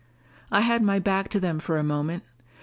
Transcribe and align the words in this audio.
I 0.51 0.61
had 0.61 0.81
my 0.81 0.97
back 0.97 1.29
to 1.29 1.39
them 1.39 1.59
for 1.59 1.77
a 1.77 1.83
moment. 1.83 2.23